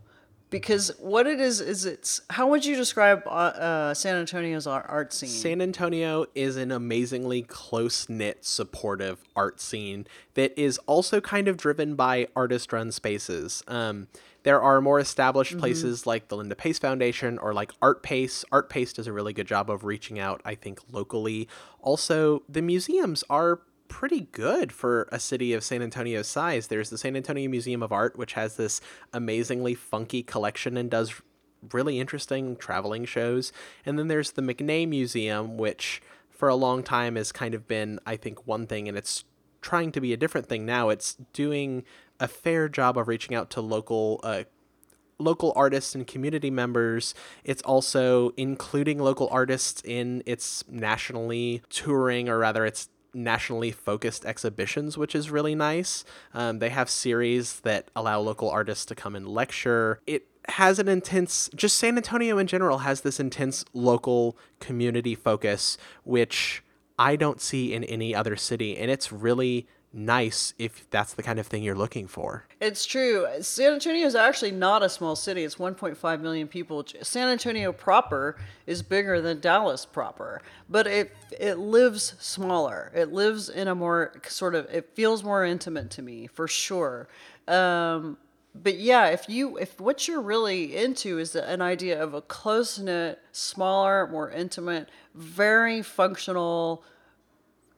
[0.54, 5.12] because what it is is it's how would you describe uh, uh, San Antonio's art,
[5.12, 5.28] scene?
[5.28, 11.58] San Antonio is an amazingly close knit, supportive art scene that is also kind of
[11.58, 13.64] driven by artist run spaces.
[13.68, 14.08] Um,
[14.44, 18.46] there are more established places like the Linda Pace Foundation or like Artpace.
[18.52, 21.48] Art Pace does a really good job of reaching out, I think, locally.
[21.82, 23.62] Also, the museums are
[23.94, 26.66] pretty good for a city of San Antonio's size.
[26.66, 28.82] There's the San Antonio Museum of Art, which has this
[29.14, 31.22] amazingly funky collection and does
[31.72, 33.54] really interesting traveling shows.
[33.86, 36.02] And then there's the McNay Museum, which
[36.32, 39.26] for a long time has kind of been, I think, one thing, and it's
[39.62, 40.90] trying to be a different thing now.
[40.90, 41.84] It's doing
[42.20, 44.46] a fair job of reaching out to local uh,
[45.20, 47.14] local artists and community members.
[47.44, 54.98] It's also including local artists in its nationally touring, or rather, its nationally focused exhibitions,
[54.98, 56.04] which is really nice.
[56.34, 60.00] Um, they have series that allow local artists to come and lecture.
[60.08, 65.78] It has an intense, just San Antonio in general has this intense local community focus,
[66.04, 66.64] which
[67.00, 68.78] I don't see in any other city.
[68.78, 72.46] And it's really nice if that's the kind of thing you're looking for.
[72.60, 73.28] It's true.
[73.42, 75.44] San Antonio is actually not a small city.
[75.44, 76.86] It's 1.5 million people.
[77.02, 82.92] San Antonio proper is bigger than Dallas proper, but it it lives smaller.
[82.96, 84.68] It lives in a more sort of.
[84.72, 87.08] It feels more intimate to me for sure.
[87.48, 88.18] Um,
[88.56, 92.78] but yeah, if you if what you're really into is an idea of a close
[92.78, 96.84] knit, smaller, more intimate, very functional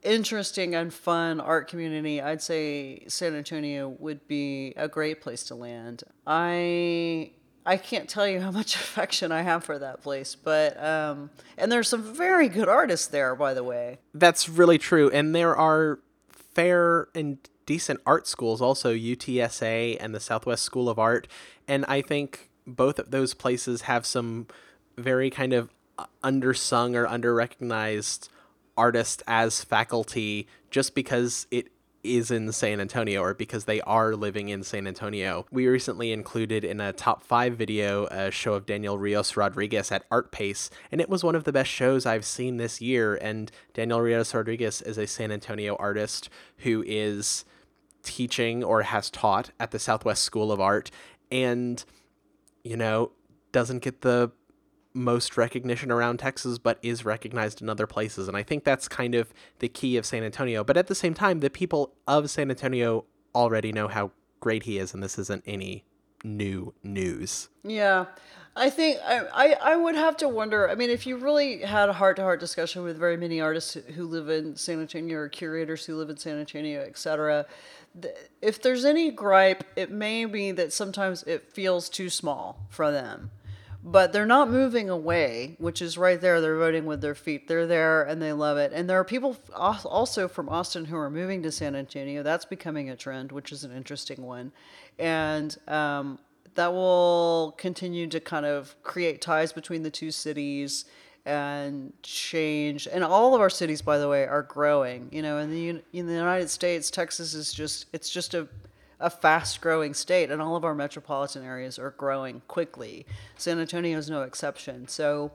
[0.06, 5.56] interesting and fun art community, I'd say San Antonio would be a great place to
[5.56, 6.04] land.
[6.26, 7.32] I
[7.66, 11.72] I can't tell you how much affection I have for that place, but um, and
[11.72, 14.00] there's some very good artists there, by the way.
[14.14, 20.20] That's really true, and there are fair and decent art schools also UTSA and the
[20.20, 21.28] Southwest School of Art,
[21.68, 24.48] and I think both of those places have some
[24.98, 25.70] very kind of
[26.24, 28.30] undersung or underrecognized
[28.78, 31.70] artists as faculty just because it
[32.06, 35.46] is in San Antonio or because they are living in San Antonio.
[35.52, 40.08] We recently included in a top five video a show of Daniel Rios Rodriguez at
[40.10, 43.16] Artpace, and it was one of the best shows I've seen this year.
[43.16, 47.44] And Daniel Rios Rodriguez is a San Antonio artist who is
[48.04, 50.92] teaching or has taught at the Southwest School of Art
[51.32, 51.84] and,
[52.64, 53.12] you know,
[53.52, 54.32] doesn't get the
[54.96, 58.28] most recognition around Texas, but is recognized in other places.
[58.28, 60.64] And I think that's kind of the key of San Antonio.
[60.64, 63.06] But at the same time, the people of San Antonio
[63.36, 65.84] already know how great he is, and this isn't any
[66.24, 67.50] new news.
[67.64, 68.06] Yeah.
[68.58, 70.70] I think I, I, I would have to wonder.
[70.70, 73.74] I mean, if you really had a heart to heart discussion with very many artists
[73.74, 77.46] who live in San Antonio or curators who live in San Antonio, et cetera,
[78.42, 83.32] if there's any gripe, it may be that sometimes it feels too small for them
[83.88, 86.42] but they're not moving away, which is right there.
[86.42, 87.48] They're voting with their feet.
[87.48, 88.72] They're there and they love it.
[88.74, 92.24] And there are people also from Austin who are moving to San Antonio.
[92.24, 94.52] That's becoming a trend, which is an interesting one.
[94.98, 96.18] And um,
[96.56, 100.86] that will continue to kind of create ties between the two cities
[101.24, 102.88] and change.
[102.92, 105.10] And all of our cities, by the way, are growing.
[105.12, 108.48] You know, in the in the United States, Texas is just it's just a
[109.00, 113.06] a fast growing state, and all of our metropolitan areas are growing quickly.
[113.38, 114.88] San Antonio is no exception.
[114.88, 115.32] So,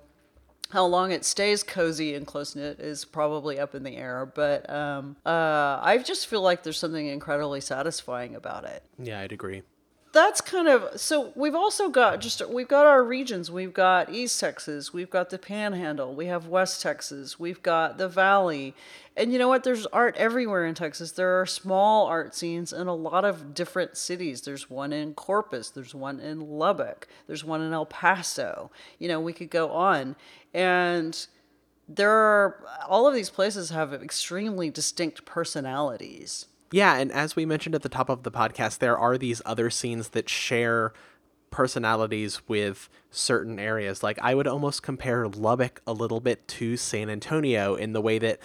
[0.70, 4.70] how long it stays cozy and close knit is probably up in the air, but
[4.70, 8.84] um, uh, I just feel like there's something incredibly satisfying about it.
[8.98, 9.62] Yeah, I'd agree
[10.12, 13.50] that's kind of so we've also got just we've got our regions.
[13.50, 14.92] We've got east texas.
[14.92, 16.14] We've got the panhandle.
[16.14, 17.38] We have west texas.
[17.38, 18.74] We've got the valley.
[19.16, 19.62] And you know what?
[19.62, 21.12] There's art everywhere in texas.
[21.12, 24.40] There are small art scenes in a lot of different cities.
[24.40, 25.70] There's one in corpus.
[25.70, 27.06] There's one in lubbock.
[27.26, 28.70] There's one in el paso.
[28.98, 30.16] You know we could go on.
[30.52, 31.26] And
[31.88, 37.74] there are all of these places have extremely distinct personalities yeah, and as we mentioned
[37.74, 40.92] at the top of the podcast, there are these other scenes that share
[41.50, 44.02] personalities with certain areas.
[44.02, 48.18] Like I would almost compare Lubbock a little bit to San Antonio in the way
[48.18, 48.38] that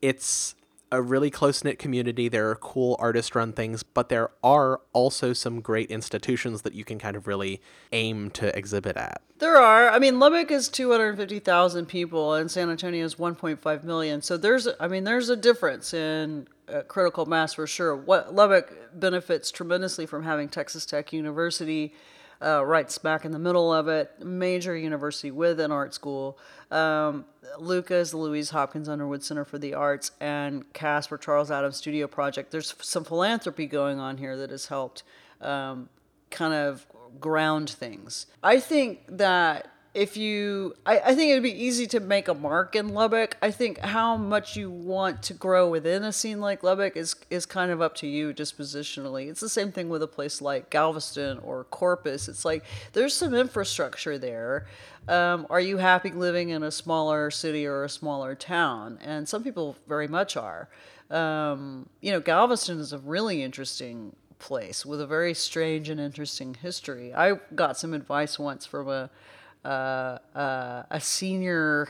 [0.00, 0.54] it's
[0.92, 2.28] a really close knit community.
[2.28, 6.84] There are cool artist run things, but there are also some great institutions that you
[6.84, 9.22] can kind of really aim to exhibit at.
[9.38, 9.88] There are.
[9.88, 14.20] I mean, Lubbock is 250,000 people and San Antonio is 1.5 million.
[14.20, 17.96] So there's, I mean, there's a difference in uh, critical mass for sure.
[17.96, 21.94] What Lubbock benefits tremendously from having Texas Tech University
[22.42, 26.38] uh, right smack in the middle of it, major university with an art school.
[26.70, 27.24] Um,
[27.58, 32.50] Louise Hopkins Underwood Center for the Arts, and Casper Charles Adams Studio Project.
[32.50, 35.02] There's some philanthropy going on here that has helped
[35.40, 35.88] um,
[36.30, 36.86] kind of
[37.20, 38.26] ground things.
[38.42, 42.34] I think that if you I, I think it would be easy to make a
[42.34, 43.36] mark in Lubbock.
[43.42, 47.44] I think how much you want to grow within a scene like Lubbock is is
[47.44, 49.28] kind of up to you dispositionally.
[49.28, 52.28] It's the same thing with a place like Galveston or Corpus.
[52.28, 54.66] It's like there's some infrastructure there.
[55.08, 58.98] Um, are you happy living in a smaller city or a smaller town?
[59.02, 60.68] And some people very much are.
[61.10, 66.54] Um, you know, Galveston is a really interesting place with a very strange and interesting
[66.54, 67.12] history.
[67.14, 69.10] I got some advice once from a
[69.64, 71.88] uh, uh, a senior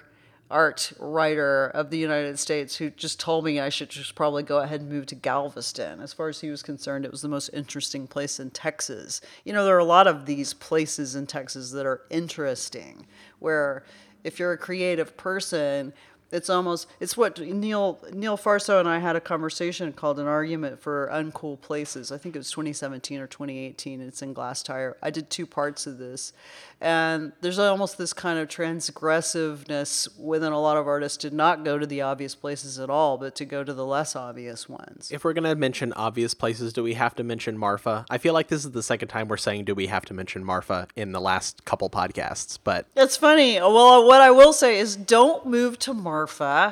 [0.50, 4.58] art writer of the United States who just told me I should just probably go
[4.58, 6.00] ahead and move to Galveston.
[6.00, 9.22] As far as he was concerned, it was the most interesting place in Texas.
[9.44, 13.06] You know, there are a lot of these places in Texas that are interesting,
[13.38, 13.84] where
[14.24, 15.92] if you're a creative person,
[16.32, 20.80] it's almost it's what Neil Neil Fauerso and I had a conversation called an argument
[20.80, 22.10] for uncool places.
[22.10, 24.00] I think it was 2017 or 2018.
[24.00, 24.94] It's in Glasstire.
[25.02, 26.32] I did two parts of this,
[26.80, 31.78] and there's almost this kind of transgressiveness within a lot of artists to not go
[31.78, 35.10] to the obvious places at all, but to go to the less obvious ones.
[35.12, 38.06] If we're gonna mention obvious places, do we have to mention Marfa?
[38.08, 40.44] I feel like this is the second time we're saying do we have to mention
[40.44, 43.60] Marfa in the last couple podcasts, but it's funny.
[43.60, 46.21] Well, what I will say is don't move to Marfa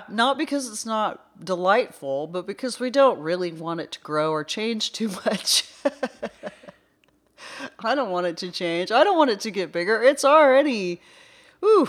[0.08, 4.44] Not because it's not delightful, but because we don't really want it to grow or
[4.44, 5.68] change too much.
[7.80, 8.90] I don't want it to change.
[8.90, 10.02] I don't want it to get bigger.
[10.02, 11.00] It's already,
[11.64, 11.88] ooh,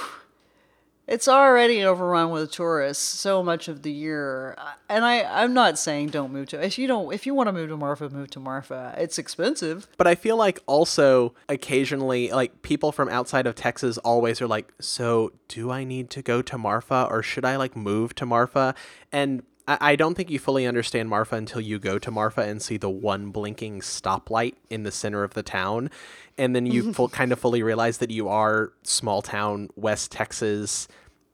[1.11, 4.55] it's already overrun with tourists so much of the year.
[4.57, 7.47] Uh, and I, I'm not saying don't move to if you don't if you want
[7.47, 8.95] to move to Marfa, move to Marfa.
[8.97, 9.89] It's expensive.
[9.97, 14.71] But I feel like also occasionally like people from outside of Texas always are like,
[14.79, 18.73] so do I need to go to Marfa or should I like move to Marfa?
[19.11, 22.77] And I don't think you fully understand Marfa until you go to Marfa and see
[22.77, 25.89] the one blinking stoplight in the center of the town.
[26.37, 30.87] And then you full, kind of fully realize that you are small town West Texas.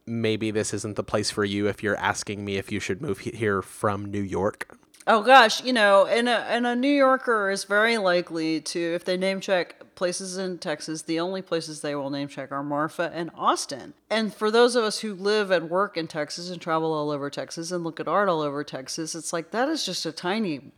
[0.08, 3.20] Maybe this isn't the place for you if you're asking me if you should move
[3.20, 4.78] here from New York.
[5.10, 9.06] Oh gosh, you know, and a and a New Yorker is very likely to, if
[9.06, 13.10] they name check places in Texas, the only places they will name check are Marfa
[13.14, 13.94] and Austin.
[14.10, 17.30] And for those of us who live and work in Texas and travel all over
[17.30, 20.72] Texas and look at art all over Texas, it's like that is just a tiny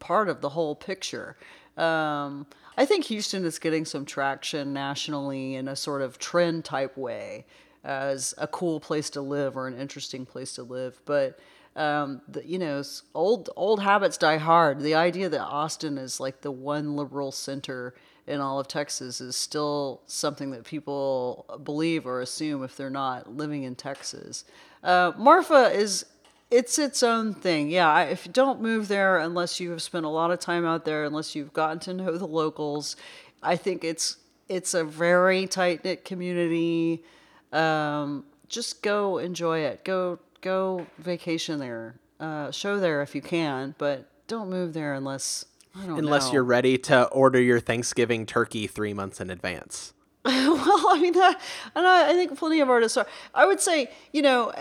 [0.00, 1.36] part of the whole picture.
[1.76, 2.46] Um,
[2.78, 7.44] I think Houston is getting some traction nationally in a sort of trend type way
[7.86, 11.38] as a cool place to live or an interesting place to live, but
[11.76, 12.82] um, the, you know,
[13.14, 14.80] old old habits die hard.
[14.80, 17.94] The idea that Austin is like the one liberal center
[18.26, 23.36] in all of Texas is still something that people believe or assume if they're not
[23.36, 24.44] living in Texas.
[24.82, 26.06] Uh, Marfa is
[26.50, 27.70] it's its own thing.
[27.70, 30.64] Yeah, I, if you don't move there unless you have spent a lot of time
[30.64, 32.96] out there, unless you've gotten to know the locals,
[33.42, 34.16] I think it's
[34.48, 37.04] it's a very tight knit community.
[37.52, 39.84] Um, just go enjoy it.
[39.84, 45.46] Go go vacation there, uh, show there if you can, but don't move there unless
[45.74, 46.34] unless know.
[46.34, 49.92] you're ready to order your Thanksgiving turkey three months in advance.
[50.24, 51.36] well, I mean, I,
[51.74, 53.06] I think plenty of artists are.
[53.34, 54.52] I would say, you know,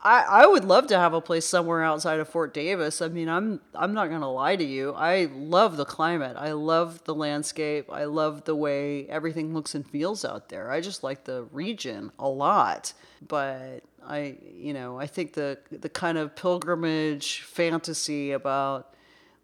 [0.00, 3.02] I, I would love to have a place somewhere outside of Fort Davis.
[3.02, 4.92] I mean, I'm I'm not gonna lie to you.
[4.92, 6.36] I love the climate.
[6.38, 7.90] I love the landscape.
[7.90, 10.70] I love the way everything looks and feels out there.
[10.70, 12.92] I just like the region a lot.
[13.26, 18.94] But I, you know, I think the the kind of pilgrimage fantasy about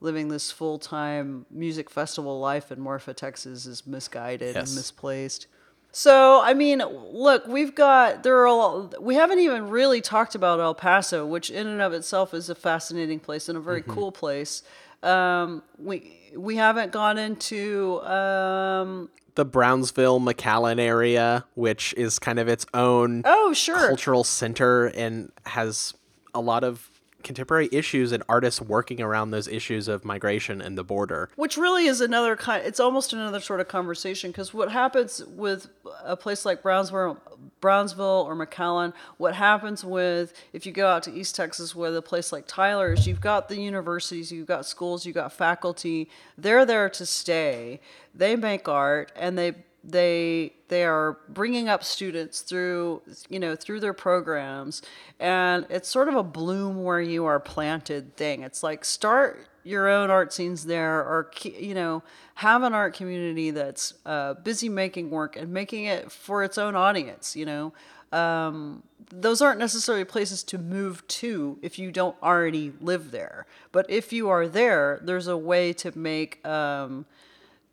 [0.01, 4.69] living this full time music festival life in Marfa, Texas, is misguided yes.
[4.69, 5.49] and misplaced.
[5.97, 6.83] So, I mean,
[7.13, 11.51] look, we've got there are a, we haven't even really talked about El Paso, which
[11.51, 13.93] in and of itself is a fascinating place and a very mm-hmm.
[13.93, 14.65] cool place.
[15.05, 22.49] Um, we we haven't gone into um, the Brownsville McAllen area, which is kind of
[22.49, 25.95] its own oh sure cultural center and has
[26.35, 26.91] a lot of
[27.25, 31.29] contemporary issues and artists working around those issues of migration and the border.
[31.37, 32.65] Which really is another kind.
[32.65, 35.69] It's almost another sort of conversation because what happens with
[36.05, 37.19] a place like Brownsville,
[37.61, 42.03] Brownsville or McAllen, what happens with if you go out to East Texas with a
[42.03, 46.09] place like Tyler is you've got the universities, you've got schools, you've got faculty.
[46.39, 47.81] They're there to stay.
[48.15, 49.55] They make art and they
[49.87, 54.83] they they are bringing up students through you know through their programs
[55.21, 58.43] and it's sort of a bloom where you are planted thing.
[58.43, 62.03] It's like start your own art scenes there or you know
[62.35, 66.75] have an art community that's uh, busy making work and making it for its own
[66.75, 67.73] audience you know?
[68.11, 73.47] Um, those aren't necessarily places to move to if you don't already live there.
[73.71, 77.07] But if you are there there's a way to make um,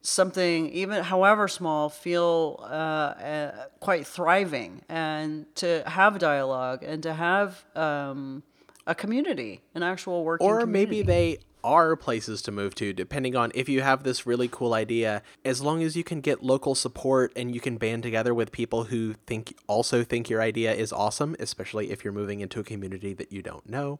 [0.01, 7.13] something, even however small, feel uh, uh, quite thriving and to have dialogue and to
[7.13, 8.43] have um,
[8.87, 10.85] a community, an actual working Or community.
[10.85, 14.73] maybe they are places to move to, depending on if you have this really cool
[14.73, 15.21] idea.
[15.45, 18.85] As long as you can get local support and you can band together with people
[18.85, 23.13] who think also think your idea is awesome, especially if you're moving into a community
[23.13, 23.99] that you don't know.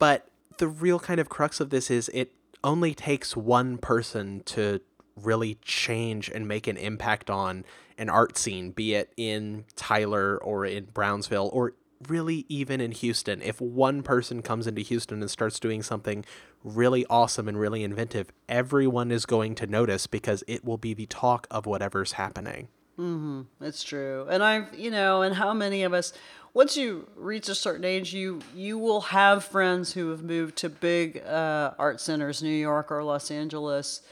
[0.00, 2.32] But the real kind of crux of this is it
[2.64, 4.80] only takes one person to
[5.24, 7.64] really change and make an impact on
[7.98, 11.74] an art scene, be it in Tyler or in Brownsville or
[12.06, 13.42] really even in Houston.
[13.42, 16.24] If one person comes into Houston and starts doing something
[16.62, 21.06] really awesome and really inventive, everyone is going to notice because it will be the
[21.06, 22.68] talk of whatever's happening.
[22.98, 23.42] Mm-hmm.
[23.60, 24.26] It's true.
[24.28, 26.12] And I've, you know, and how many of us,
[26.52, 30.68] once you reach a certain age, you you will have friends who have moved to
[30.68, 34.02] big uh, art centers, New York or Los Angeles,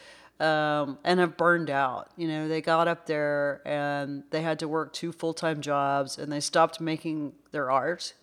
[0.41, 2.11] um, and have burned out.
[2.17, 6.19] You know, they got up there and they had to work two full time jobs
[6.19, 8.15] and they stopped making their art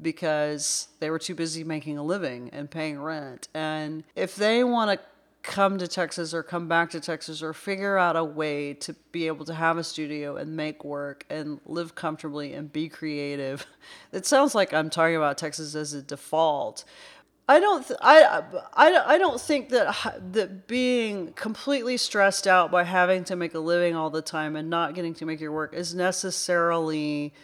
[0.00, 3.48] because they were too busy making a living and paying rent.
[3.54, 5.06] And if they want to
[5.42, 9.26] come to Texas or come back to Texas or figure out a way to be
[9.26, 13.66] able to have a studio and make work and live comfortably and be creative.
[14.12, 16.84] It sounds like I'm talking about Texas as a default,
[17.52, 17.86] I don't.
[17.86, 18.42] Th- I,
[18.72, 19.14] I.
[19.14, 19.94] I don't think that
[20.32, 24.70] that being completely stressed out by having to make a living all the time and
[24.70, 27.34] not getting to make your work is necessarily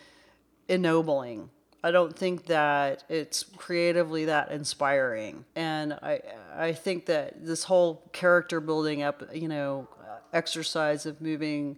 [0.66, 1.50] ennobling.
[1.84, 5.44] I don't think that it's creatively that inspiring.
[5.54, 6.20] And I
[6.56, 9.88] I think that this whole character building up, you know,
[10.32, 11.76] exercise of moving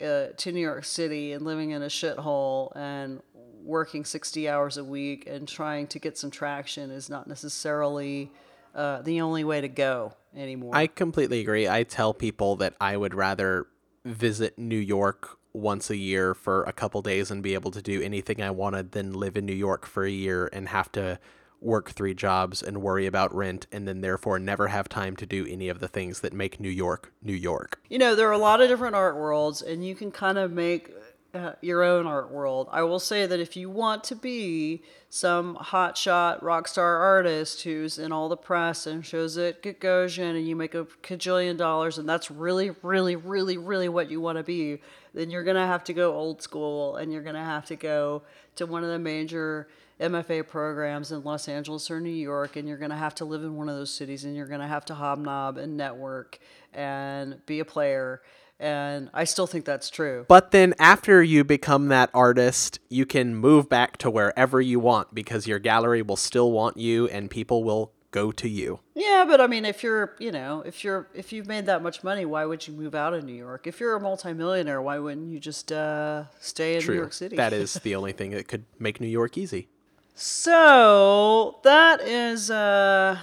[0.00, 3.22] uh, to New York City and living in a shithole and
[3.64, 8.30] working 60 hours a week and trying to get some traction is not necessarily
[8.74, 10.74] uh, the only way to go anymore.
[10.74, 11.68] I completely agree.
[11.68, 13.66] I tell people that I would rather
[14.04, 18.00] visit New York once a year for a couple days and be able to do
[18.00, 21.18] anything I wanted than live in New York for a year and have to
[21.60, 25.46] work three jobs and worry about rent and then therefore never have time to do
[25.48, 27.80] any of the things that make New York New York.
[27.88, 30.50] You know, there are a lot of different art worlds and you can kind of
[30.50, 30.92] make
[31.34, 32.68] uh, your own art world.
[32.70, 37.98] I will say that if you want to be some hotshot rock star artist who's
[37.98, 42.08] in all the press and shows at Gagosian and you make a cajillion dollars and
[42.08, 44.80] that's really, really, really, really what you want to be,
[45.14, 47.76] then you're going to have to go old school and you're going to have to
[47.76, 48.22] go
[48.56, 49.68] to one of the major
[50.02, 53.44] MFA programs in Los Angeles or New York, and you're going to have to live
[53.44, 56.40] in one of those cities, and you're going to have to hobnob and network
[56.74, 58.20] and be a player.
[58.60, 60.24] And I still think that's true.
[60.28, 65.14] But then after you become that artist, you can move back to wherever you want
[65.14, 68.78] because your gallery will still want you and people will go to you.
[68.94, 72.04] Yeah, but I mean, if you're, you know, if you're, if you've made that much
[72.04, 73.66] money, why would you move out of New York?
[73.66, 76.94] If you're a multimillionaire, why wouldn't you just uh, stay in True.
[76.94, 77.36] New York City?
[77.36, 79.68] That is the only thing that could make New York easy.
[80.14, 83.18] So that is uh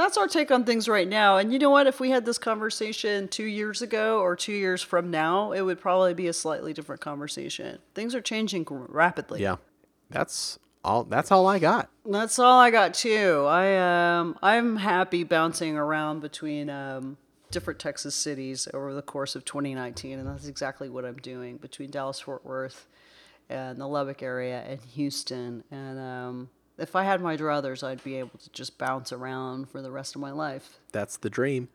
[0.00, 1.36] that's our take on things right now.
[1.36, 1.86] And you know what?
[1.86, 5.80] If we had this conversation two years ago or two years from now, it would
[5.80, 7.78] probably be a slightly different conversation.
[7.94, 9.42] Things are changing rapidly.
[9.42, 9.56] Yeah.
[10.10, 11.90] That's all that's all I got.
[12.04, 13.44] That's all I got too.
[13.46, 17.16] I um I'm happy bouncing around between um
[17.50, 21.90] different Texas cities over the course of 2019 and that's exactly what I'm doing between
[21.90, 22.86] Dallas Fort Worth
[23.48, 28.16] and the Lubbock area and Houston and um if I had my druthers, I'd be
[28.16, 30.78] able to just bounce around for the rest of my life.
[30.92, 31.68] That's the dream.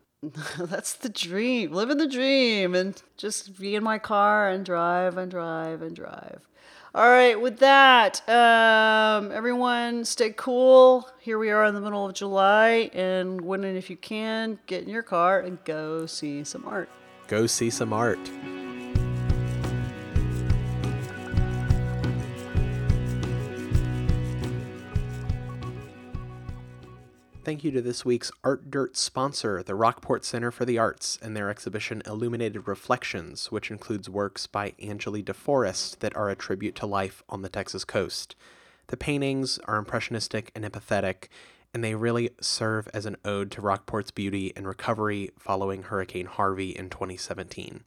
[0.58, 1.72] That's the dream.
[1.72, 6.42] Living the dream and just be in my car and drive and drive and drive.
[6.96, 11.10] All right, with that, um, everyone stay cool.
[11.20, 14.84] Here we are in the middle of July, and when and if you can, get
[14.84, 16.88] in your car and go see some art.
[17.28, 18.32] Go see some art.
[27.46, 31.38] Thank you to this week's Art Dirt sponsor, the Rockport Center for the Arts, and
[31.38, 36.88] their exhibition Illuminated Reflections, which includes works by Angeli DeForest that are a tribute to
[36.88, 38.36] life on the Texas coast.
[38.88, 41.28] The paintings are impressionistic and empathetic,
[41.72, 46.72] and they really serve as an ode to Rockport's beauty and recovery following Hurricane Harvey
[46.72, 47.84] in 2017.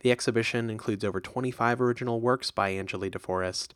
[0.00, 3.68] The exhibition includes over 25 original works by Angeli DeForest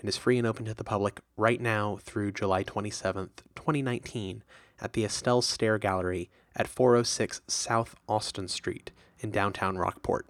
[0.00, 4.42] and is free and open to the public right now through July 27th, 2019
[4.80, 10.26] at the Estelle Stair Gallery at 406 South Austin Street in downtown Rockport.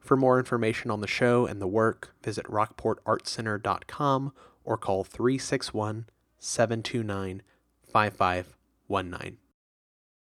[0.00, 4.32] For more information on the show and the work, visit rockportartcenter.com
[4.64, 6.06] or call 361
[6.38, 7.42] 729
[7.92, 9.38] 5519.